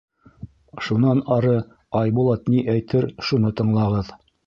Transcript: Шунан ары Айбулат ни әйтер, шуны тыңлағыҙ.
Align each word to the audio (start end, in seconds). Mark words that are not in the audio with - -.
Шунан 0.87 1.21
ары 1.35 1.53
Айбулат 2.01 2.53
ни 2.55 2.67
әйтер, 2.77 3.11
шуны 3.29 3.57
тыңлағыҙ. 3.63 4.15